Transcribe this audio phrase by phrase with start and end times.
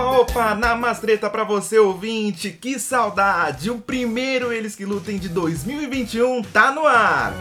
[0.00, 3.70] Opa, opa, namastreta pra você ouvinte, que saudade!
[3.70, 7.34] O primeiro Eles que Lutem de 2021 tá no ar!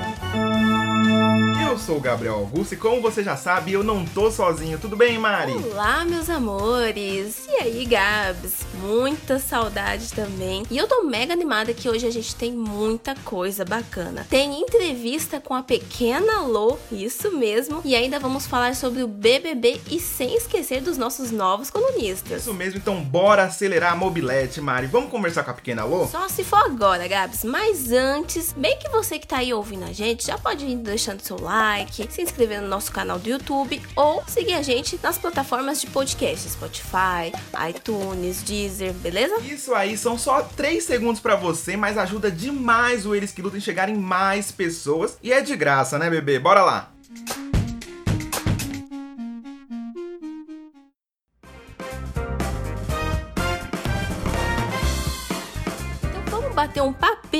[1.69, 4.79] Eu sou o Gabriel Augusto e como você já sabe, eu não tô sozinho.
[4.79, 5.51] Tudo bem, Mari?
[5.51, 7.45] Olá, meus amores!
[7.47, 8.65] E aí, Gabs?
[8.81, 10.63] Muita saudade também.
[10.71, 14.25] E eu tô mega animada que hoje a gente tem muita coisa bacana.
[14.27, 17.81] Tem entrevista com a pequena Lô, isso mesmo.
[17.85, 22.41] E ainda vamos falar sobre o BBB e sem esquecer dos nossos novos colunistas.
[22.41, 24.87] Isso mesmo, então bora acelerar a mobilete, Mari.
[24.87, 26.07] Vamos conversar com a pequena Lô?
[26.07, 27.43] Só se for agora, Gabs.
[27.43, 31.21] Mas antes, bem que você que tá aí ouvindo a gente, já pode ir deixando
[31.21, 35.17] seu like like, se inscrever no nosso canal do YouTube ou seguir a gente nas
[35.17, 37.33] plataformas de podcast, Spotify,
[37.69, 39.39] iTunes, Deezer, beleza?
[39.41, 43.59] Isso aí, são só 3 segundos para você, mas ajuda demais o Eles que Lutam
[43.59, 46.39] chegar em mais pessoas e é de graça, né, bebê?
[46.39, 46.98] Bora lá!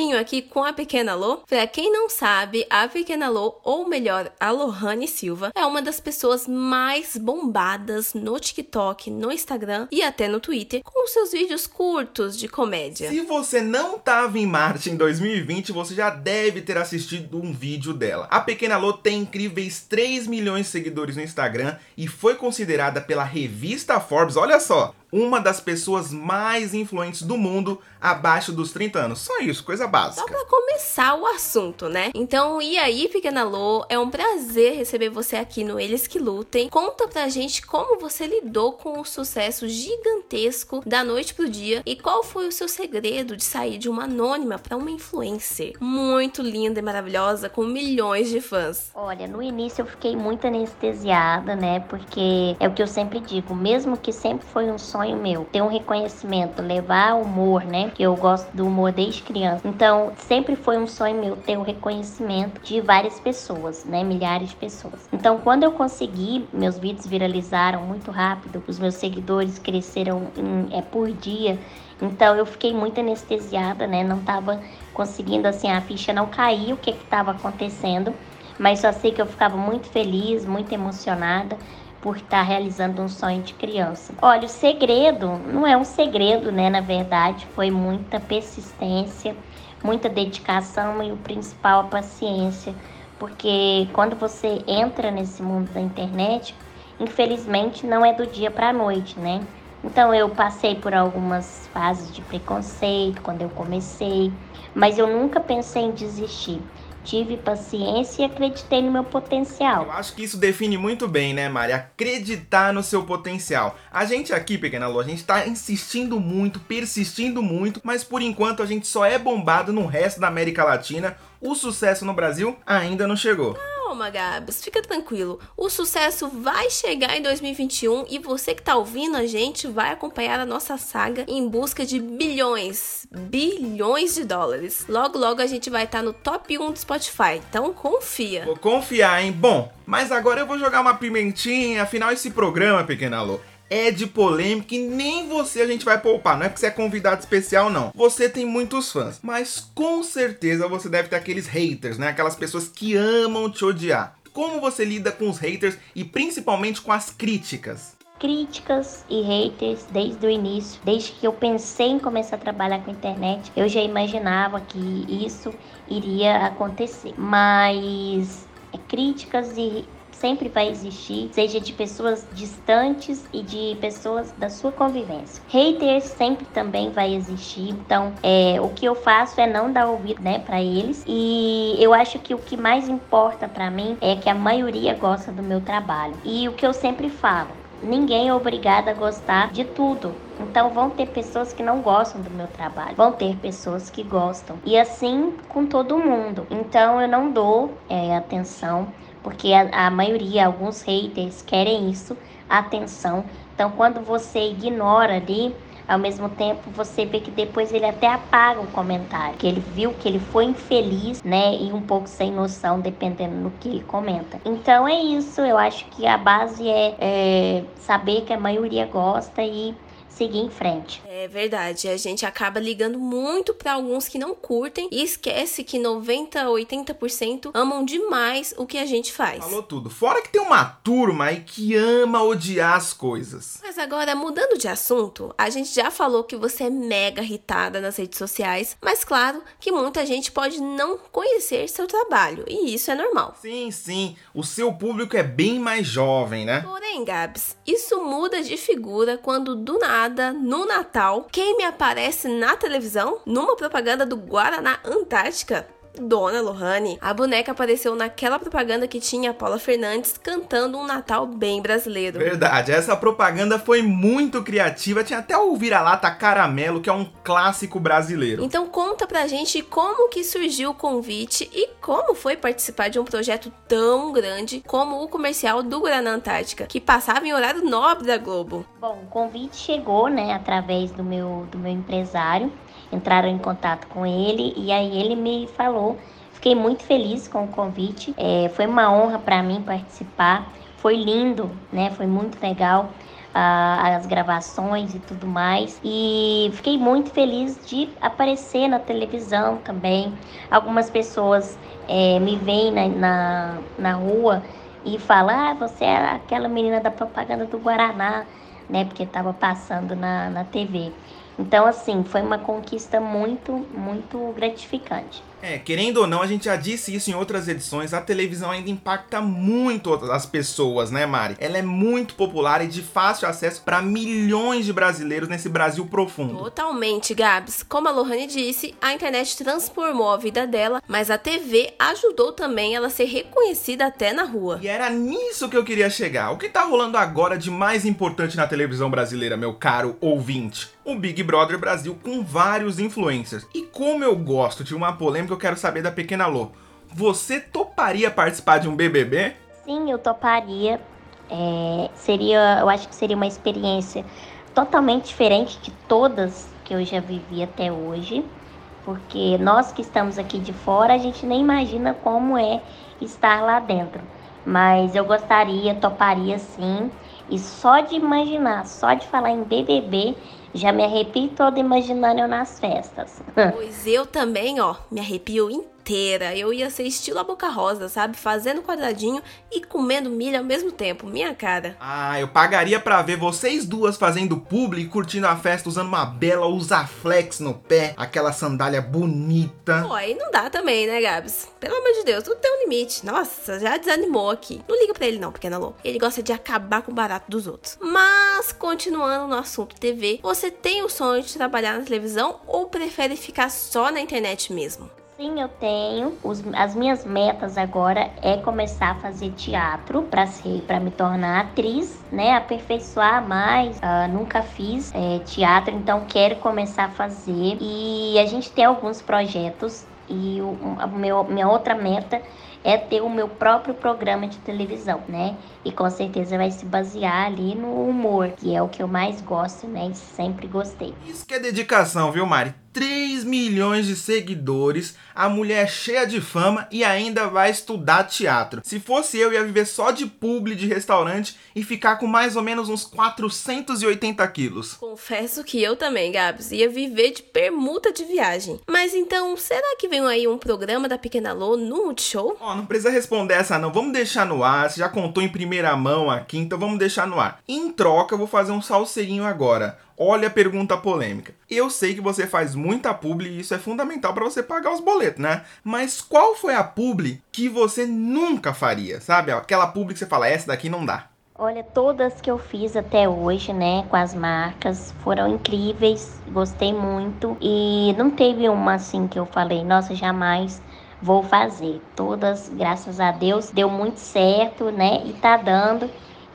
[0.10, 1.38] Papinho aqui com a Pequena Lô.
[1.38, 6.00] Pra quem não sabe, a Pequena Lô, ou melhor, a Lohane Silva, é uma das
[6.00, 12.38] pessoas mais bombadas no TikTok, no Instagram e até no Twitter, com seus vídeos curtos
[12.38, 13.10] de comédia.
[13.10, 17.94] Se você não tava em Marte em 2020, você já deve ter assistido um vídeo
[17.94, 18.28] dela.
[18.32, 23.24] A Pequena Lô tem incríveis 3 milhões de seguidores no Instagram e foi considerada pela
[23.24, 29.20] revista Forbes, olha só, uma das pessoas mais influentes do mundo abaixo dos 30 anos.
[29.20, 30.22] Só isso, coisa básica.
[30.22, 32.12] Só pra começar o assunto, né?
[32.14, 33.86] Então, e aí, pequena Lô?
[33.90, 36.70] É um prazer receber você aqui no Eles que Lutem.
[36.70, 41.96] Conta pra gente como você lidou com o sucesso gigantesco da noite pro dia e
[41.96, 46.80] qual foi o seu segredo de sair de uma anônima para uma influencer muito linda
[46.80, 48.92] e maravilhosa com milhões de fãs.
[48.94, 51.82] Olha, no início eu fiquei muito anestesiada, né?
[51.82, 55.46] Porque é o que eu sempre digo, mesmo que sempre foi um sonho sonho meu,
[55.46, 57.90] ter um reconhecimento, levar humor, né?
[57.96, 59.66] Que eu gosto do humor desde criança.
[59.66, 64.04] Então, sempre foi um sonho meu ter o reconhecimento de várias pessoas, né?
[64.04, 65.08] Milhares de pessoas.
[65.14, 70.82] Então, quando eu consegui, meus vídeos viralizaram muito rápido, os meus seguidores cresceram em, é,
[70.82, 71.58] por dia.
[72.02, 74.04] Então, eu fiquei muito anestesiada, né?
[74.04, 74.62] Não tava
[74.94, 78.14] conseguindo, assim, a ficha não cair o que estava acontecendo.
[78.58, 81.58] Mas só sei que eu ficava muito feliz, muito emocionada
[82.02, 84.14] por estar realizando um sonho de criança.
[84.22, 86.70] Olha, o segredo não é um segredo, né?
[86.70, 89.36] Na verdade, foi muita persistência,
[89.84, 92.74] muita dedicação e o principal, a paciência.
[93.18, 96.56] Porque quando você entra nesse mundo da internet,
[97.00, 99.42] infelizmente não é do dia para a noite, né?
[99.84, 104.32] Então eu passei por algumas fases de preconceito quando eu comecei,
[104.74, 106.62] mas eu nunca pensei em desistir
[107.10, 109.86] tive paciência e acreditei no meu potencial.
[109.86, 111.74] Eu acho que isso define muito bem, né, Mari?
[111.74, 113.76] Acreditar no seu potencial.
[113.92, 118.62] A gente aqui, Pequena Lô, a gente tá insistindo muito, persistindo muito, mas por enquanto
[118.62, 121.18] a gente só é bombado no resto da América Latina.
[121.42, 123.58] O sucesso no Brasil ainda não chegou.
[123.90, 125.40] Calma, Gabs, fica tranquilo.
[125.58, 130.40] O sucesso vai chegar em 2021 e você que tá ouvindo a gente vai acompanhar
[130.40, 134.86] a nossa saga em busca de bilhões, bilhões de dólares.
[134.88, 138.46] Logo, logo a gente vai estar tá no top 1 do Spotify, então confia.
[138.46, 139.32] Vou confiar, hein?
[139.32, 143.40] Bom, mas agora eu vou jogar uma pimentinha, afinal esse programa, pequena Lô,
[143.70, 146.38] é de polêmica e nem você a gente vai poupar.
[146.38, 147.92] Não é porque você é convidado especial, não.
[147.94, 152.08] Você tem muitos fãs, mas com certeza você deve ter aqueles haters, né?
[152.08, 154.18] Aquelas pessoas que amam te odiar.
[154.34, 157.98] Como você lida com os haters e principalmente com as críticas?
[158.20, 162.92] críticas e haters desde o início, desde que eu pensei em começar a trabalhar com
[162.92, 165.54] a internet, eu já imaginava que isso
[165.88, 167.14] iria acontecer.
[167.18, 169.86] Mas é, críticas e
[170.20, 175.42] sempre vai existir, seja de pessoas distantes e de pessoas da sua convivência.
[175.48, 180.22] Haters sempre também vai existir, então é, o que eu faço é não dar ouvido,
[180.22, 181.04] né, para eles.
[181.08, 185.32] E eu acho que o que mais importa para mim é que a maioria gosta
[185.32, 186.16] do meu trabalho.
[186.24, 187.50] E o que eu sempre falo,
[187.82, 190.14] ninguém é obrigado a gostar de tudo.
[190.40, 194.58] Então vão ter pessoas que não gostam do meu trabalho, vão ter pessoas que gostam.
[194.66, 196.48] E assim com todo mundo.
[196.50, 198.88] Então eu não dou é, atenção
[199.24, 202.18] porque a, a maioria, alguns haters querem isso,
[202.48, 203.26] atenção.
[203.54, 205.56] Então, quando você ignora ali,
[205.90, 209.94] ao mesmo tempo você vê que depois ele até apaga o comentário, que ele viu
[209.96, 214.40] que ele foi infeliz, né, e um pouco sem noção, dependendo do que ele comenta.
[214.46, 219.42] Então é isso, eu acho que a base é, é saber que a maioria gosta
[219.42, 219.76] e
[220.20, 221.02] seguir em frente.
[221.08, 225.80] É verdade, a gente acaba ligando muito para alguns que não curtem e esquece que
[225.80, 229.42] 90, 80% amam demais o que a gente faz.
[229.42, 229.90] Falou tudo.
[229.90, 233.60] Fora que tem uma turma aí que ama odiar as coisas.
[233.64, 237.96] Mas agora, mudando de assunto, a gente já falou que você é mega irritada nas
[237.96, 242.96] redes sociais, mas claro que muita gente pode não conhecer seu trabalho, e isso é
[242.96, 243.36] normal.
[243.42, 246.60] Sim, sim, o seu público é bem mais jovem, né?
[246.62, 252.56] Porém, Gabs, isso muda de figura quando do nada, no Natal, quem me aparece na
[252.56, 253.22] televisão?
[253.26, 255.68] Numa propaganda do Guaraná Antártica?
[256.00, 261.26] Dona Lohane, a boneca apareceu naquela propaganda que tinha a Paula Fernandes cantando um Natal
[261.26, 262.20] bem brasileiro.
[262.20, 267.80] Verdade, essa propaganda foi muito criativa, tinha até o vira-lata caramelo, que é um clássico
[267.80, 268.44] brasileiro.
[268.44, 273.06] Então conta pra gente como que surgiu o convite e como foi participar de um
[273.06, 278.18] projeto tão grande como o comercial do Guaraná Antártica, que passava em horário nobre da
[278.18, 278.66] Globo.
[278.80, 282.52] Bom, o convite chegou, né, através do meu, do meu empresário,
[282.92, 285.98] entraram em contato com ele e aí ele me falou.
[286.34, 288.14] Fiquei muito feliz com o convite.
[288.18, 290.48] É, foi uma honra para mim participar.
[290.78, 291.92] Foi lindo, né?
[291.92, 292.90] Foi muito legal
[293.34, 295.80] as gravações e tudo mais.
[295.84, 300.14] E fiquei muito feliz de aparecer na televisão também.
[300.50, 304.44] Algumas pessoas é, me veem na, na, na rua
[304.86, 308.26] e falam: Ah, você é aquela menina da propaganda do Guaraná,
[308.68, 308.86] né?
[308.86, 310.94] Porque estava passando na, na TV.
[311.40, 315.29] Então, assim, foi uma conquista muito, muito gratificante.
[315.42, 318.70] É, querendo ou não, a gente já disse isso em outras edições, a televisão ainda
[318.70, 321.36] impacta muito as pessoas, né, Mari?
[321.40, 326.38] Ela é muito popular e de fácil acesso para milhões de brasileiros nesse Brasil profundo.
[326.38, 327.64] Totalmente, Gabs.
[327.64, 332.76] Como a Lohane disse, a internet transformou a vida dela, mas a TV ajudou também
[332.76, 334.60] ela a ser reconhecida até na rua.
[334.62, 336.32] E era nisso que eu queria chegar.
[336.32, 340.70] O que tá rolando agora de mais importante na televisão brasileira, meu caro ouvinte?
[340.84, 343.46] O Big Brother Brasil com vários influencers.
[343.54, 346.52] E como eu gosto de uma polêmica que eu quero saber da pequena Lô.
[346.88, 349.36] Você toparia participar de um BBB?
[349.64, 350.82] Sim, eu toparia.
[351.30, 354.06] É, seria, eu acho que seria uma experiência
[354.54, 358.36] totalmente diferente de todas que eu já vivi até hoje,
[358.82, 362.64] porque nós que estamos aqui de fora, a gente nem imagina como é
[363.00, 364.10] estar lá dentro.
[364.44, 366.92] Mas eu gostaria, toparia sim.
[367.30, 370.16] E só de imaginar, só de falar em BBB,
[370.54, 373.22] já me arrepio toda imaginando eu nas festas.
[373.54, 375.50] Pois eu também, ó, me arrepio
[375.90, 376.38] inteira.
[376.38, 378.16] Eu ia ser estilo a boca rosa, sabe?
[378.16, 381.08] Fazendo quadradinho e comendo milho ao mesmo tempo.
[381.08, 381.76] Minha cara.
[381.80, 386.06] Ah, eu pagaria para ver vocês duas fazendo publi e curtindo a festa usando uma
[386.06, 389.84] bela usaflex no pé, aquela sandália bonita.
[389.88, 391.48] Pô, aí não dá também, né, Gabs?
[391.60, 393.04] Pelo amor de Deus, tudo tem um limite.
[393.06, 394.62] Nossa, já desanimou aqui.
[394.68, 395.74] Não liga pra ele não, pequena Lô.
[395.84, 397.78] Ele gosta de acabar com o barato dos outros.
[397.82, 403.16] Mas, continuando no assunto TV, você tem o sonho de trabalhar na televisão ou prefere
[403.16, 404.90] ficar só na internet mesmo?
[405.20, 406.18] Sim, eu tenho.
[406.24, 411.42] Os, as minhas metas agora é começar a fazer teatro para ser, para me tornar
[411.42, 412.38] atriz, né?
[412.38, 413.76] Aperfeiçoar mais.
[413.80, 417.58] Uh, nunca fiz é, teatro, então quero começar a fazer.
[417.60, 422.22] E a gente tem alguns projetos e o, a meu, minha outra meta
[422.64, 425.36] é ter o meu próprio programa de televisão, né?
[425.66, 429.20] E com certeza vai se basear ali no humor, que é o que eu mais
[429.22, 429.90] gosto, né?
[429.92, 430.94] E sempre gostei.
[431.06, 432.54] Isso que é dedicação, viu, Mari?
[432.80, 438.62] 3 milhões de seguidores, a mulher é cheia de fama e ainda vai estudar teatro.
[438.64, 442.42] Se fosse eu, ia viver só de publi de restaurante e ficar com mais ou
[442.42, 444.76] menos uns 480 quilos.
[444.76, 448.62] Confesso que eu também, Gabs, ia viver de permuta de viagem.
[448.66, 452.38] Mas então, será que vem aí um programa da Pequena Lô no Multishow?
[452.40, 455.28] Ó, oh, não precisa responder essa não, vamos deixar no ar, você já contou em
[455.28, 457.42] primeira mão aqui, então vamos deixar no ar.
[457.46, 459.78] Em troca, eu vou fazer um salseirinho agora.
[460.02, 461.34] Olha a pergunta polêmica.
[461.50, 464.80] Eu sei que você faz muita publi e isso é fundamental para você pagar os
[464.80, 465.44] boletos, né?
[465.62, 469.34] Mas qual foi a publi que você nunca faria, sabe?
[469.34, 471.08] Aquela publi que você fala, essa daqui não dá.
[471.38, 477.36] Olha, todas que eu fiz até hoje, né, com as marcas, foram incríveis, gostei muito.
[477.42, 480.62] E não teve uma assim que eu falei, nossa, jamais
[481.02, 481.82] vou fazer.
[481.94, 485.90] Todas, graças a Deus, deu muito certo, né, e tá dando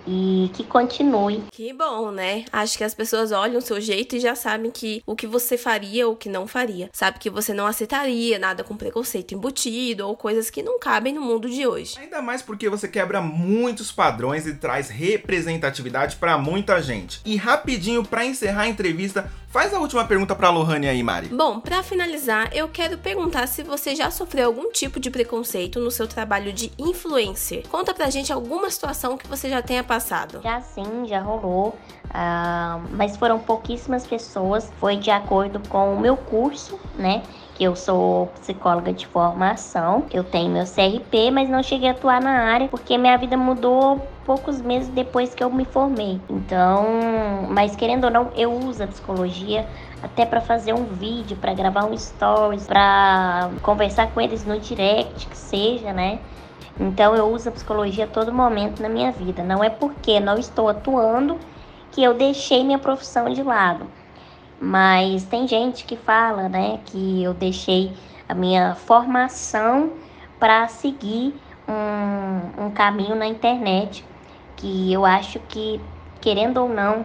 [0.06, 1.44] e que continue.
[1.50, 2.44] Que bom, né?
[2.52, 5.56] Acho que as pessoas olham o seu jeito e já sabem que o que você
[5.56, 6.90] faria ou o que não faria.
[6.92, 11.20] Sabe que você não aceitaria nada com preconceito embutido ou coisas que não cabem no
[11.20, 11.96] mundo de hoje.
[11.98, 17.20] Ainda mais porque você quebra muitos padrões e traz representatividade para muita gente.
[17.24, 21.28] E rapidinho para encerrar a entrevista, Faz a última pergunta pra Lohane aí, Mari.
[21.28, 25.92] Bom, para finalizar, eu quero perguntar se você já sofreu algum tipo de preconceito no
[25.92, 27.62] seu trabalho de influencer.
[27.68, 30.40] Conta pra gente alguma situação que você já tenha passado?
[30.42, 31.76] Já sim, já rolou.
[32.06, 34.72] Uh, mas foram pouquíssimas pessoas.
[34.78, 37.22] Foi de acordo com o meu curso, né?
[37.54, 42.20] que eu sou psicóloga de formação, eu tenho meu CRP, mas não cheguei a atuar
[42.20, 46.20] na área porque minha vida mudou poucos meses depois que eu me formei.
[46.28, 46.84] Então,
[47.48, 49.68] mas querendo ou não, eu uso a psicologia
[50.02, 55.28] até para fazer um vídeo, para gravar um stories, para conversar com eles no direct,
[55.28, 56.18] que seja, né?
[56.78, 59.42] Então eu uso a psicologia a todo momento na minha vida.
[59.42, 61.38] Não é porque não estou atuando
[61.92, 63.86] que eu deixei minha profissão de lado.
[64.60, 67.92] Mas tem gente que fala, né, que eu deixei
[68.28, 69.92] a minha formação
[70.38, 71.34] para seguir
[71.68, 74.04] um, um caminho na internet
[74.56, 75.80] que eu acho que,
[76.20, 77.04] querendo ou não,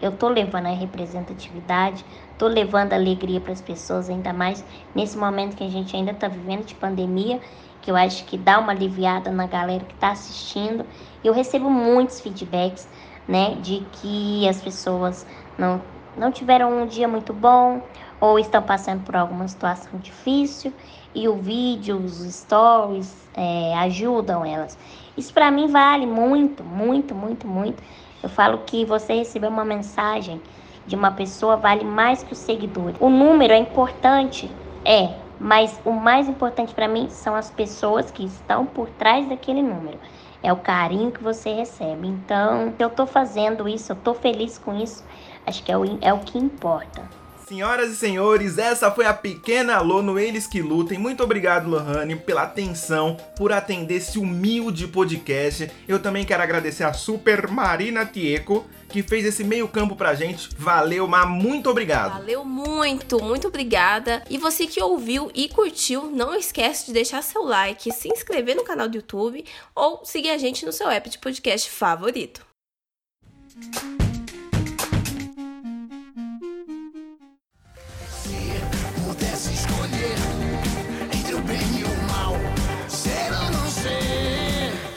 [0.00, 2.04] eu tô levando a representatividade,
[2.38, 6.28] tô levando alegria para as pessoas, ainda mais nesse momento que a gente ainda está
[6.28, 7.40] vivendo de pandemia,
[7.82, 10.84] que eu acho que dá uma aliviada na galera que está assistindo.
[11.22, 12.88] Eu recebo muitos feedbacks,
[13.26, 15.26] né, de que as pessoas
[15.58, 15.80] não
[16.16, 17.80] não tiveram um dia muito bom
[18.20, 20.72] ou estão passando por alguma situação difícil
[21.14, 24.76] e o vídeo, os stories é, ajudam elas.
[25.16, 27.82] Isso para mim vale muito, muito, muito, muito.
[28.22, 30.40] Eu falo que você receber uma mensagem
[30.86, 32.96] de uma pessoa vale mais que os seguidores.
[33.00, 34.50] O número é importante,
[34.84, 39.62] é, mas o mais importante para mim são as pessoas que estão por trás daquele
[39.62, 39.98] número.
[40.42, 42.06] É o carinho que você recebe.
[42.06, 45.04] Então, eu estou fazendo isso, eu estou feliz com isso
[45.46, 47.10] Acho que é o, é o que importa.
[47.50, 50.96] Senhoras e senhores, essa foi a pequena Lô no Eles Que Lutem.
[50.96, 55.68] Muito obrigado, Lohane, pela atenção, por atender esse humilde podcast.
[55.88, 60.48] Eu também quero agradecer a Super Marina Tieco, que fez esse meio campo pra gente.
[60.56, 62.20] Valeu, mas muito obrigado.
[62.20, 64.22] Valeu muito, muito obrigada.
[64.30, 68.62] E você que ouviu e curtiu, não esquece de deixar seu like, se inscrever no
[68.62, 72.46] canal do YouTube ou seguir a gente no seu app de podcast favorito.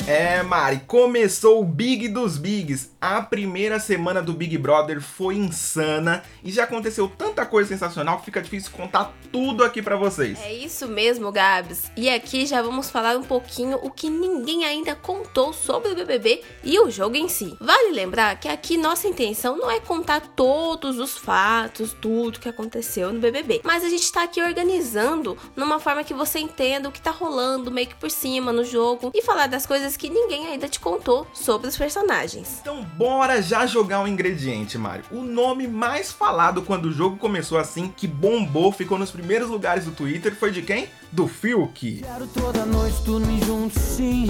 [0.06, 2.92] É, Mari, começou o Big dos Bigs.
[3.00, 8.26] A primeira semana do Big Brother foi insana e já aconteceu tanta coisa sensacional que
[8.26, 10.38] fica difícil contar tudo aqui para vocês.
[10.42, 11.90] É isso mesmo, Gabs.
[11.96, 16.44] E aqui já vamos falar um pouquinho o que ninguém ainda contou sobre o BBB
[16.66, 17.56] e o jogo em si.
[17.62, 23.14] Vale lembrar que aqui nossa intenção não é contar todos os fatos, tudo que aconteceu
[23.14, 27.02] no BBB, mas a gente tá aqui organizando numa forma que você entenda o que
[27.02, 30.48] tá rolando meio que por cima no jogo e falar das coisas coisas que ninguém
[30.48, 32.60] ainda te contou sobre os personagens.
[32.62, 35.06] Então bora já jogar um ingrediente, Mario.
[35.12, 39.86] O nome mais falado quando o jogo começou assim, que bombou, ficou nos primeiros lugares
[39.86, 40.88] do Twitter, foi de quem?
[41.12, 42.02] Do Fiuk.
[42.02, 44.28] Quero toda noite dormir junto, sim.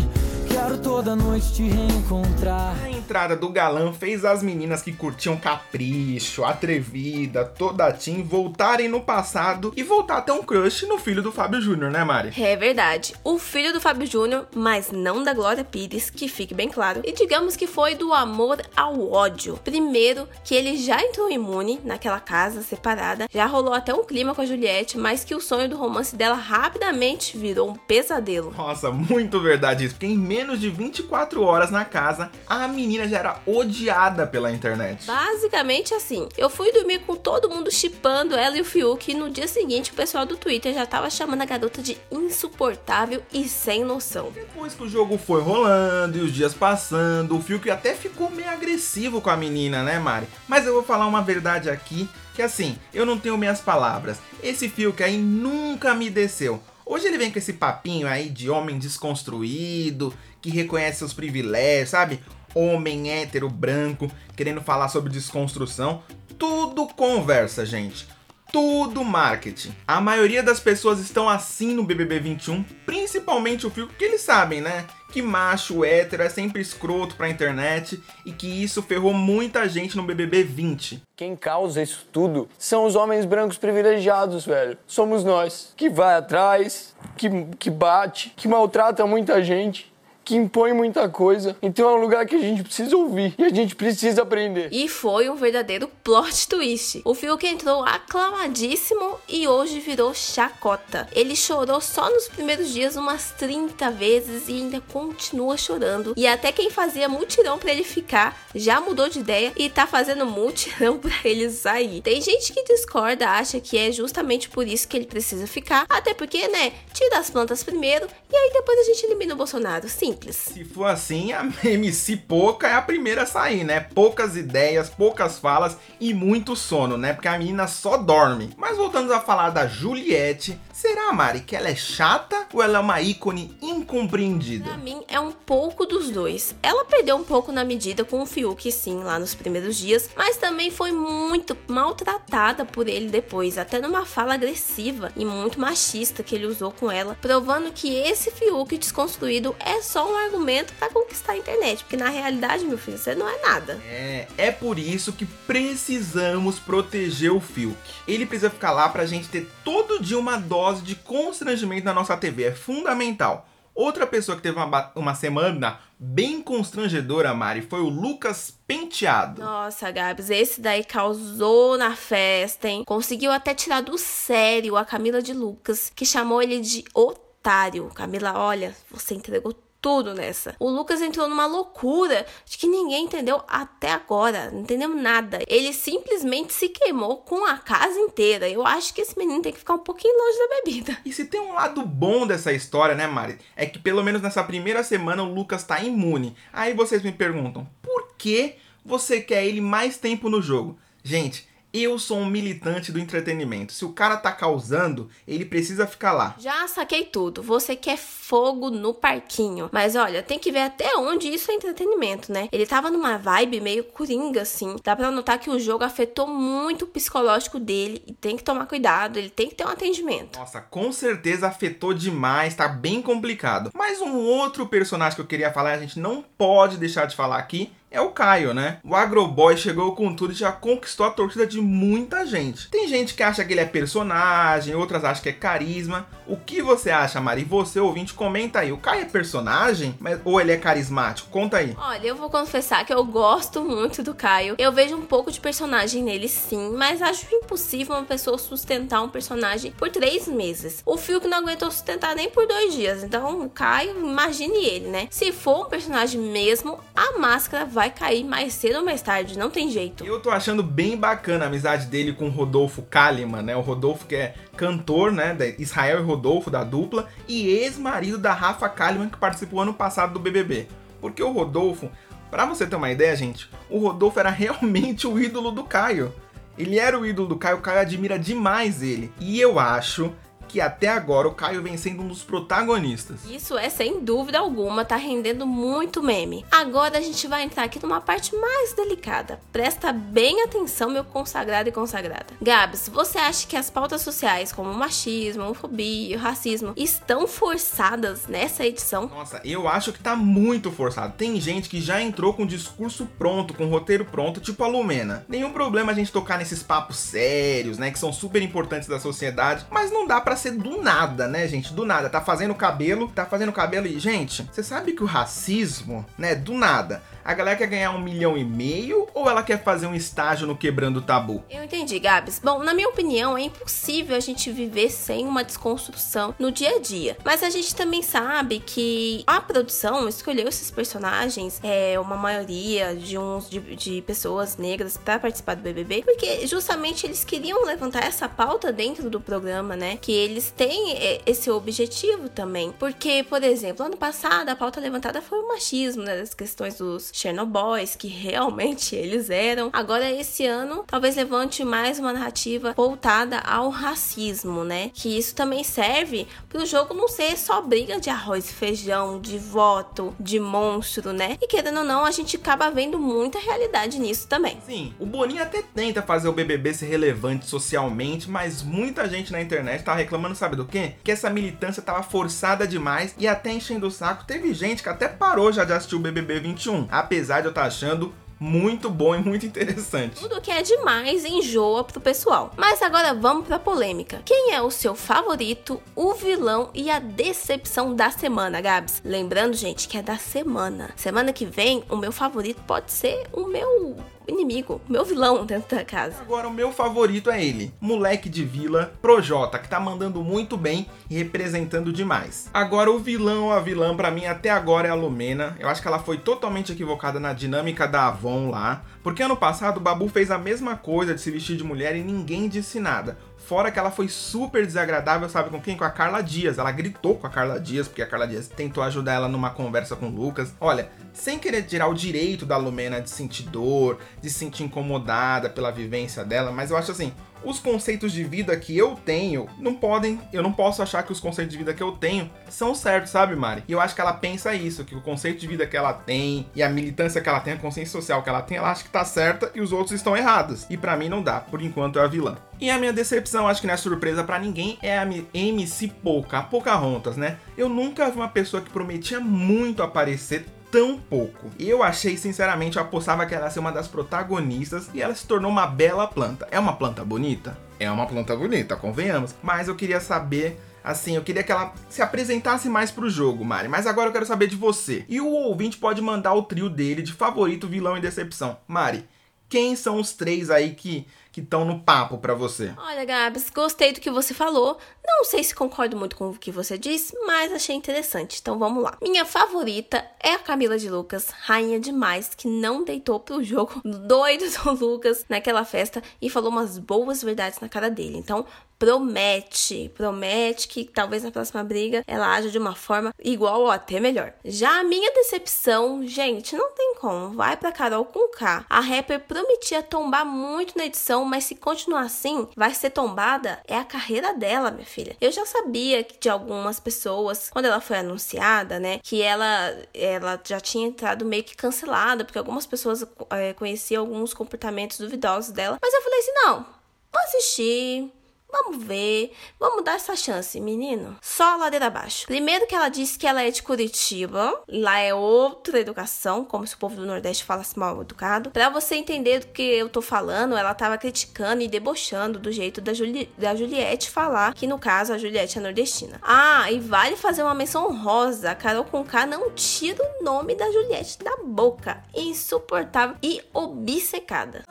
[0.54, 2.76] Quero toda noite te reencontrar.
[2.84, 9.02] A entrada do galã fez as meninas que curtiam Capricho, Atrevida, Toda Tim voltarem no
[9.02, 12.40] passado e voltar a ter um crush no filho do Fábio Júnior, né, Mari?
[12.40, 13.16] É verdade.
[13.24, 17.02] O filho do Fábio Júnior, mas não da Glória Pires, que fique bem claro.
[17.04, 19.60] E digamos que foi do amor ao ódio.
[19.64, 24.42] Primeiro, que ele já entrou imune naquela casa separada, já rolou até um clima com
[24.42, 28.54] a Juliette, mas que o sonho do romance dela rapidamente virou um pesadelo.
[28.56, 33.18] Nossa, muito verdade isso, porque em menos de 24 horas na casa, a menina já
[33.18, 35.08] era odiada pela internet.
[35.08, 39.30] Basicamente assim, eu fui dormir com todo mundo chipando ela e o Fiuk e no
[39.30, 43.86] dia seguinte o pessoal do Twitter já tava chamando a garota de insuportável e sem
[43.86, 44.32] noção.
[44.32, 48.50] Depois que o jogo foi rolando e os dias passando, o Fiuk até ficou meio
[48.50, 50.28] agressivo com a menina, né, Mari?
[50.46, 54.18] Mas eu vou falar uma verdade aqui, que assim, eu não tenho minhas palavras.
[54.42, 56.62] Esse Fiuk aí nunca me desceu.
[56.86, 62.20] Hoje ele vem com esse papinho aí de homem desconstruído, que reconhece seus privilégios, sabe?
[62.54, 66.04] Homem hétero branco, querendo falar sobre desconstrução.
[66.38, 68.08] Tudo conversa, gente.
[68.52, 69.74] Tudo marketing.
[69.88, 74.62] A maioria das pessoas estão assim no BBB 21, principalmente o Fio, porque eles sabem,
[74.62, 74.86] né?
[75.14, 80.02] Que macho hétero é sempre escroto pra internet e que isso ferrou muita gente no
[80.02, 81.04] BBB 20.
[81.16, 84.76] Quem causa isso tudo são os homens brancos privilegiados, velho.
[84.88, 87.30] Somos nós, que vai atrás, que,
[87.60, 89.93] que bate, que maltrata muita gente
[90.24, 91.56] que impõe muita coisa.
[91.62, 94.70] Então é um lugar que a gente precisa ouvir e a gente precisa aprender.
[94.72, 97.02] E foi um verdadeiro plot twist.
[97.06, 101.08] O Fiuk entrou aclamadíssimo e hoje virou chacota.
[101.12, 106.14] Ele chorou só nos primeiros dias umas 30 vezes e ainda continua chorando.
[106.16, 110.26] E até quem fazia mutirão para ele ficar já mudou de ideia e tá fazendo
[110.26, 112.02] mutirão para ele sair.
[112.02, 116.14] Tem gente que discorda, acha que é justamente por isso que ele precisa ficar, até
[116.14, 119.88] porque, né, tira as plantas primeiro e aí depois a gente elimina o Bolsonaro.
[119.88, 120.36] Sim, simples.
[120.36, 123.80] Se for assim, a MC Pouca é a primeira a sair, né?
[123.80, 127.14] Poucas ideias, poucas falas e muito sono, né?
[127.14, 128.52] Porque a menina só dorme.
[128.58, 132.82] Mas voltando a falar da Juliette, será, Mari, que ela é chata ou ela é
[132.82, 134.66] uma ícone incompreendida?
[134.66, 136.56] Pra mim, é um pouco dos dois.
[136.62, 140.38] Ela perdeu um pouco na medida com o Fiuk, sim, lá nos primeiros dias, mas
[140.38, 146.36] também foi muito maltratada por ele depois, até numa fala agressiva e muito machista que
[146.36, 151.34] ele usou com ela, provando que esse Fiuk desconstruído é só um argumento para conquistar
[151.34, 153.80] a internet, porque na realidade, meu filho, você não é nada.
[153.86, 157.78] É, é por isso que precisamos proteger o Fiuk.
[158.08, 162.16] Ele precisa ficar lá pra gente ter todo dia uma dose de constrangimento na nossa
[162.18, 163.48] TV, é fundamental.
[163.76, 169.42] Outra pessoa que teve uma, uma semana bem constrangedora, Mari, foi o Lucas Penteado.
[169.42, 172.84] Nossa, Gabs, esse daí causou na festa, hein?
[172.86, 177.90] Conseguiu até tirar do sério a Camila de Lucas, que chamou ele de otário.
[177.96, 179.54] Camila, olha, você entregou
[179.84, 180.56] tudo nessa.
[180.58, 184.50] O Lucas entrou numa loucura de que ninguém entendeu até agora.
[184.50, 185.40] Não entendeu nada.
[185.46, 188.48] Ele simplesmente se queimou com a casa inteira.
[188.48, 190.98] Eu acho que esse menino tem que ficar um pouquinho longe da bebida.
[191.04, 193.38] E se tem um lado bom dessa história, né, Mari?
[193.58, 196.34] É que pelo menos nessa primeira semana o Lucas tá imune.
[196.54, 200.80] Aí vocês me perguntam, por que você quer ele mais tempo no jogo?
[201.04, 203.74] Gente, eu sou um militante do entretenimento.
[203.74, 206.36] Se o cara tá causando, ele precisa ficar lá.
[206.38, 207.42] Já saquei tudo.
[207.42, 209.70] Você quer fogo no parquinho.
[209.72, 212.48] Mas olha, tem que ver até onde isso é entretenimento, né?
[212.52, 214.76] Ele tava numa vibe meio coringa, assim.
[214.84, 218.68] Dá pra notar que o jogo afetou muito o psicológico dele e tem que tomar
[218.68, 220.38] cuidado, ele tem que ter um atendimento.
[220.38, 223.72] Nossa, com certeza afetou demais, tá bem complicado.
[223.74, 227.38] Mas um outro personagem que eu queria falar, a gente não pode deixar de falar
[227.38, 228.80] aqui, é o Caio, né?
[228.84, 232.68] O Agroboy chegou com tudo e já conquistou a torcida de muita gente.
[232.70, 236.08] Tem gente que acha que ele é personagem, outras acham que é carisma.
[236.26, 237.44] O que você acha, Mari?
[237.44, 238.72] Você, ouvinte, comenta aí.
[238.72, 241.30] O Caio é personagem mas, ou ele é carismático?
[241.30, 241.76] Conta aí.
[241.78, 244.56] Olha, eu vou confessar que eu gosto muito do Caio.
[244.58, 249.10] Eu vejo um pouco de personagem nele, sim, mas acho impossível uma pessoa sustentar um
[249.10, 250.82] personagem por três meses.
[250.84, 253.04] O Fiuk não aguentou sustentar nem por dois dias.
[253.04, 255.08] Então, o Caio, imagine ele, né?
[255.12, 259.38] Se for um personagem mesmo, a máscara vai vai cair mais cedo ou mais tarde,
[259.38, 260.06] não tem jeito.
[260.06, 263.58] Eu tô achando bem bacana a amizade dele com o Rodolfo Kalimann, né?
[263.58, 265.34] O Rodolfo que é cantor, né?
[265.34, 270.14] Da Israel e Rodolfo, da dupla, e ex-marido da Rafa Kalimann, que participou ano passado
[270.14, 270.68] do BBB.
[271.02, 271.92] Porque o Rodolfo,
[272.32, 276.14] para você ter uma ideia, gente, o Rodolfo era realmente o ídolo do Caio.
[276.58, 279.12] Ele era o ídolo do Caio, o Caio admira demais ele.
[279.20, 280.14] E eu acho
[280.54, 283.26] que até agora o Caio vem sendo um dos protagonistas.
[283.26, 286.46] Isso é sem dúvida alguma, tá rendendo muito meme.
[286.52, 289.42] Agora a gente vai entrar aqui numa parte mais delicada.
[289.52, 292.28] Presta bem atenção, meu consagrado e consagrada.
[292.40, 298.28] Gabs, você acha que as pautas sociais como o machismo, homofobia, o racismo estão forçadas
[298.28, 299.08] nessa edição?
[299.08, 301.16] Nossa, eu acho que tá muito forçado.
[301.18, 305.26] Tem gente que já entrou com discurso pronto, com roteiro pronto, tipo a Lumena.
[305.28, 309.66] Nenhum problema a gente tocar nesses papos sérios, né, que são super importantes da sociedade,
[309.72, 311.74] mas não dá para ser do nada, né, gente?
[311.74, 312.10] Do nada.
[312.10, 316.54] Tá fazendo cabelo, tá fazendo cabelo e, gente, você sabe que o racismo, né, do
[316.54, 320.46] nada a galera quer ganhar um milhão e meio ou ela quer fazer um estágio
[320.46, 321.44] no Quebrando o Tabu?
[321.50, 322.40] Eu entendi, Gabs.
[322.44, 326.80] Bom, na minha opinião, é impossível a gente viver sem uma desconstrução no dia a
[326.80, 327.18] dia.
[327.24, 333.18] Mas a gente também sabe que a produção escolheu esses personagens, é uma maioria de
[333.18, 338.28] uns de, de pessoas negras para participar do BBB, porque justamente eles queriam levantar essa
[338.28, 339.98] pauta dentro do programa, né?
[339.98, 342.72] Que eles têm é, esse objetivo também.
[342.74, 346.18] Porque, por exemplo, ano passado a pauta levantada foi o machismo, né?
[346.18, 349.70] Das questões dos Chernobyls, que realmente eles eram.
[349.72, 354.90] Agora, esse ano, talvez levante mais uma narrativa voltada ao racismo, né?
[354.94, 359.22] Que isso também serve para o jogo não ser só briga de arroz e feijão,
[359.22, 361.38] de voto, de monstro, né?
[361.40, 364.58] E querendo ou não, a gente acaba vendo muita realidade nisso também.
[364.66, 369.40] Sim, o Boninho até tenta fazer o BBB ser relevante socialmente, mas muita gente na
[369.40, 370.94] internet tá reclamando, sabe do quê?
[371.04, 374.26] Que essa militância tava forçada demais e até enchendo o saco.
[374.26, 377.62] Teve gente que até parou já de assistir o BBB 21 apesar de eu estar
[377.62, 378.14] tá achando
[378.44, 380.20] muito bom e muito interessante.
[380.20, 382.52] Tudo que é demais enjoa pro pessoal.
[382.58, 384.22] Mas agora vamos pra polêmica.
[384.26, 389.02] Quem é o seu favorito, o vilão e a decepção da semana, Gabs?
[389.06, 390.92] Lembrando, gente, que é da semana.
[390.98, 393.96] Semana que vem, o meu favorito pode ser o meu
[394.28, 396.22] inimigo, meu vilão dentro da casa.
[396.22, 400.88] Agora, o meu favorito é ele, moleque de vila, Projota, que tá mandando muito bem
[401.10, 402.50] e representando demais.
[402.54, 405.56] Agora, o vilão a vilã, para mim, até agora é a Lumena.
[405.60, 409.78] Eu acho que ela foi totalmente equivocada na dinâmica da Avon lá, porque ano passado
[409.78, 413.18] o Babu fez a mesma coisa de se vestir de mulher e ninguém disse nada
[413.46, 415.76] Fora que ela foi super desagradável, sabe com quem?
[415.76, 416.58] Com a Carla Dias.
[416.58, 419.96] Ela gritou com a Carla Dias, porque a Carla Dias tentou ajudar ela numa conversa
[419.96, 420.54] com o Lucas.
[420.62, 425.50] Olha, sem querer tirar o direito da Lumena de sentir dor, de se sentir incomodada
[425.50, 429.74] pela vivência dela, mas eu acho assim, os conceitos de vida que eu tenho não
[429.74, 433.12] podem, eu não posso achar que os conceitos de vida que eu tenho são certos,
[433.12, 433.64] sabe, Mari?
[433.68, 436.48] E eu acho que ela pensa isso, que o conceito de vida que ela tem
[436.56, 438.90] e a militância que ela tem, a consciência social que ela tem, ela acha que
[438.90, 440.66] tá certa e os outros estão errados.
[440.70, 442.38] E para mim não dá, por enquanto é a vilã.
[442.60, 446.40] E a minha decepção, acho que não é surpresa para ninguém, é a MC Pouca,
[446.40, 447.38] a Pocahontas, né?
[447.58, 451.52] Eu nunca vi uma pessoa que prometia muito aparecer tão pouco.
[451.60, 455.28] Eu achei, sinceramente, eu apostava que ela ia ser uma das protagonistas e ela se
[455.28, 456.48] tornou uma bela planta.
[456.50, 457.56] É uma planta bonita?
[457.80, 459.36] É uma planta bonita, convenhamos.
[459.44, 463.70] Mas eu queria saber Assim, eu queria que ela se apresentasse mais pro jogo, Mari.
[463.70, 465.06] Mas agora eu quero saber de você.
[465.08, 468.58] E o ouvinte pode mandar o trio dele de favorito, vilão e decepção.
[468.68, 469.06] Mari,
[469.54, 472.72] quem são os três aí que que estão no papo para você?
[472.78, 474.78] Olha, Gabs, gostei do que você falou.
[475.04, 478.38] Não sei se concordo muito com o que você disse, mas achei interessante.
[478.40, 478.96] Então vamos lá.
[479.02, 484.46] Minha favorita é a Camila de Lucas, rainha demais, que não deitou pro jogo doido
[484.48, 488.18] do Lucas naquela festa e falou umas boas verdades na cara dele.
[488.18, 488.46] Então,
[488.84, 493.98] promete, promete que talvez na próxima briga ela haja de uma forma igual ou até
[493.98, 494.34] melhor.
[494.44, 498.66] Já a minha decepção, gente, não tem como, vai pra Carol com K.
[498.70, 503.78] A rapper prometia tombar muito na edição, mas se continuar assim, vai ser tombada é
[503.78, 505.16] a carreira dela, minha filha.
[505.22, 510.60] Eu já sabia de algumas pessoas, quando ela foi anunciada, né, que ela ela já
[510.60, 515.94] tinha entrado meio que cancelada, porque algumas pessoas é, conheciam alguns comportamentos duvidosos dela, mas
[515.94, 516.66] eu falei assim, não,
[517.14, 518.12] vou assistir
[518.54, 521.18] Vamos ver, vamos dar essa chance, menino.
[521.24, 522.28] Só ladeira abaixo.
[522.28, 526.76] Primeiro que ela disse que ela é de Curitiba, lá é outra educação, como se
[526.76, 528.52] o povo do Nordeste falasse mal educado.
[528.52, 532.80] Para você entender do que eu tô falando, ela tava criticando e debochando do jeito
[532.80, 536.22] da, Juli da Juliette falar, que no caso a Juliette é nordestina.
[536.22, 540.72] Ah, e vale fazer uma menção honrosa, a Carol Conká não tira o nome da
[540.72, 542.04] Juliette da boca.
[542.14, 544.64] Insuportável e obcecada.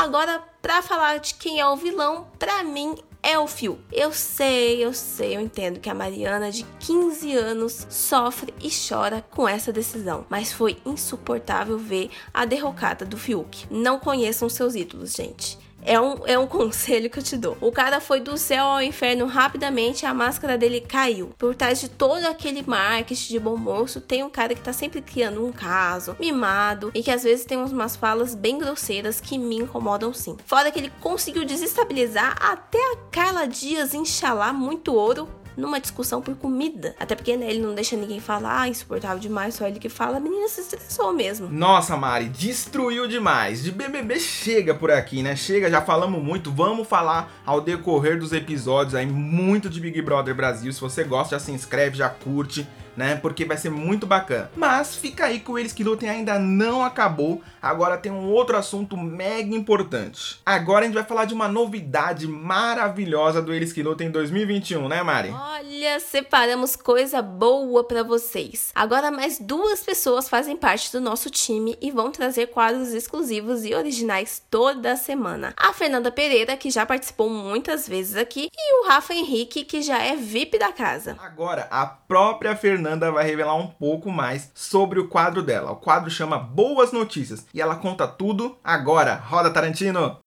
[0.00, 3.78] Agora, para falar de quem é o vilão, para mim é o Fio.
[3.92, 9.22] Eu sei, eu sei, eu entendo que a Mariana de 15 anos sofre e chora
[9.30, 13.66] com essa decisão, mas foi insuportável ver a derrocada do Fiuk.
[13.70, 15.58] Não conheçam seus ídolos, gente.
[15.82, 17.56] É um, é um conselho que eu te dou.
[17.60, 21.32] O cara foi do céu ao inferno rapidamente a máscara dele caiu.
[21.38, 25.00] Por trás de todo aquele marketing de bom moço, tem um cara que tá sempre
[25.00, 29.56] criando um caso, mimado, e que às vezes tem umas falas bem grosseiras que me
[29.56, 30.36] incomodam sim.
[30.44, 36.34] Fora que ele conseguiu desestabilizar até a Carla Dias, inshallah, muito ouro, numa discussão por
[36.36, 36.94] comida.
[36.98, 40.16] Até porque, né, ele não deixa ninguém falar, ah, insuportável demais, só ele que fala,
[40.16, 41.48] a menina se estressou mesmo.
[41.48, 43.62] Nossa, Mari, destruiu demais.
[43.62, 45.36] De BBB chega por aqui, né?
[45.36, 50.34] Chega, já falamos muito, vamos falar ao decorrer dos episódios aí muito de Big Brother
[50.34, 50.72] Brasil.
[50.72, 52.66] Se você gosta, já se inscreve, já curte
[53.00, 53.16] né?
[53.16, 54.50] Porque vai ser muito bacana.
[54.54, 57.42] Mas fica aí que o Eles que Lutem ainda não acabou.
[57.62, 60.38] Agora tem um outro assunto mega importante.
[60.44, 65.02] Agora a gente vai falar de uma novidade maravilhosa do Eles que Lutem 2021, né,
[65.02, 65.30] Mari?
[65.30, 68.70] Olha, separamos coisa boa para vocês.
[68.74, 73.74] Agora mais duas pessoas fazem parte do nosso time e vão trazer quadros exclusivos e
[73.74, 75.54] originais toda semana.
[75.56, 79.98] A Fernanda Pereira, que já participou muitas vezes aqui, e o Rafa Henrique, que já
[79.98, 81.16] é VIP da casa.
[81.18, 85.70] Agora, a própria Fernanda Fernanda vai revelar um pouco mais sobre o quadro dela.
[85.70, 89.14] O quadro chama Boas Notícias e ela conta tudo agora.
[89.14, 90.18] Roda Tarantino!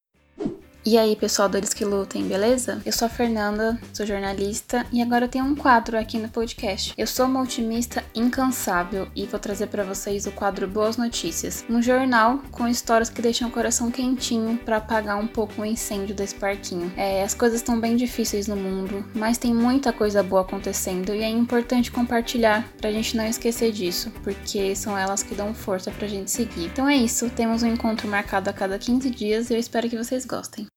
[0.85, 2.81] E aí, pessoal do Eles que Lutem, beleza?
[2.85, 6.93] Eu sou a Fernanda, sou jornalista e agora eu tenho um quadro aqui no podcast.
[6.97, 11.81] Eu sou uma otimista incansável e vou trazer para vocês o quadro Boas Notícias, um
[11.81, 16.35] jornal com histórias que deixam o coração quentinho para apagar um pouco o incêndio desse
[16.35, 16.91] parquinho.
[16.97, 21.23] É, as coisas estão bem difíceis no mundo, mas tem muita coisa boa acontecendo e
[21.23, 26.09] é importante compartilhar pra gente não esquecer disso, porque são elas que dão força pra
[26.09, 26.65] gente seguir.
[26.65, 29.95] Então é isso, temos um encontro marcado a cada 15 dias e eu espero que
[29.95, 30.67] vocês gostem.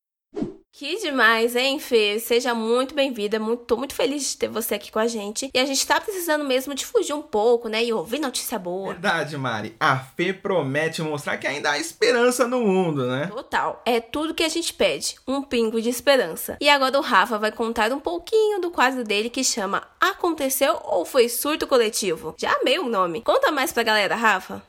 [0.78, 2.18] Que demais, hein, Fê?
[2.20, 3.40] Seja muito bem-vinda.
[3.40, 5.50] Muito, tô muito feliz de ter você aqui com a gente.
[5.54, 7.82] E a gente tá precisando mesmo de fugir um pouco, né?
[7.82, 8.92] E ouvir notícia boa.
[8.92, 9.74] Verdade, Mari.
[9.80, 13.28] A Fê promete mostrar que ainda há esperança no mundo, né?
[13.28, 13.80] Total.
[13.86, 15.16] É tudo que a gente pede.
[15.26, 16.58] Um pingo de esperança.
[16.60, 21.06] E agora o Rafa vai contar um pouquinho do quadro dele que chama Aconteceu ou
[21.06, 22.34] Foi Surto Coletivo?
[22.36, 23.22] Já amei o nome.
[23.22, 24.62] Conta mais pra galera, Rafa.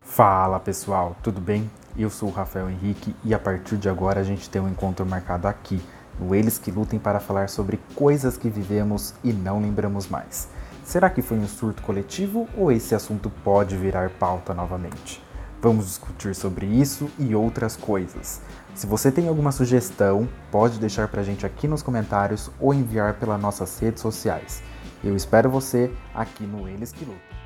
[0.00, 1.68] Fala pessoal, tudo bem?
[1.98, 5.06] Eu sou o Rafael Henrique e a partir de agora a gente tem um encontro
[5.06, 5.80] marcado aqui,
[6.20, 10.46] no Eles que Lutem para falar sobre coisas que vivemos e não lembramos mais.
[10.84, 15.24] Será que foi um surto coletivo ou esse assunto pode virar pauta novamente?
[15.62, 18.42] Vamos discutir sobre isso e outras coisas.
[18.74, 23.40] Se você tem alguma sugestão, pode deixar pra gente aqui nos comentários ou enviar pelas
[23.40, 24.62] nossas redes sociais.
[25.02, 27.36] Eu espero você aqui no Eles que Lutam.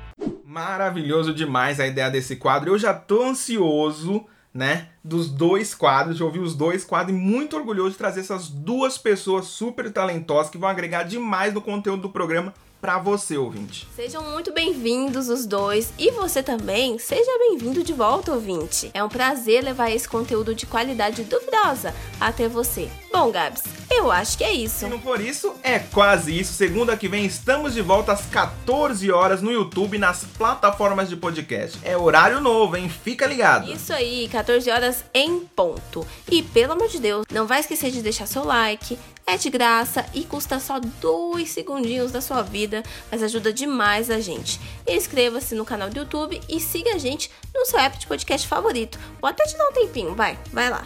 [0.43, 2.71] Maravilhoso demais a ideia desse quadro.
[2.71, 7.55] Eu já tô ansioso, né, dos dois quadros, de ouvir os dois quadros e muito
[7.55, 12.09] orgulhoso de trazer essas duas pessoas super talentosas que vão agregar demais no conteúdo do
[12.09, 13.87] programa para você, ouvinte.
[13.95, 18.89] Sejam muito bem-vindos os dois e você também, seja bem-vindo de volta, ouvinte.
[18.93, 22.89] É um prazer levar esse conteúdo de qualidade duvidosa até você.
[23.13, 24.79] Bom, Gabs, eu acho que é isso.
[24.79, 26.53] Se não for isso, é quase isso.
[26.53, 31.77] Segunda que vem estamos de volta às 14 horas no YouTube nas plataformas de podcast.
[31.83, 32.89] É horário novo, hein?
[32.89, 33.71] Fica ligado.
[33.71, 36.05] Isso aí, 14 horas em ponto.
[36.29, 40.05] E pelo amor de Deus, não vai esquecer de deixar seu like, é de graça
[40.13, 44.59] e custa só dois segundinhos da sua vida, mas ajuda demais a gente.
[44.87, 48.99] Inscreva-se no canal do YouTube e siga a gente no seu app de podcast favorito.
[49.19, 50.85] Vou até te dar um tempinho, vai, vai lá.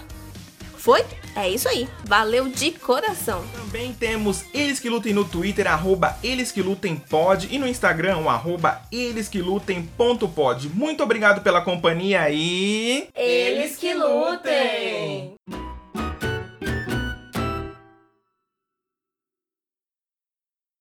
[0.85, 1.03] Foi?
[1.35, 1.89] É isso aí.
[2.03, 3.43] Valeu de coração.
[3.53, 8.29] Também temos Eles que Lutem no Twitter, arroba Eles que Lutem Pod, e no Instagram,
[8.29, 10.69] arroba Eles que Lutem.pod.
[10.69, 13.07] Muito obrigado pela companhia e.
[13.15, 15.33] Eles que lutem!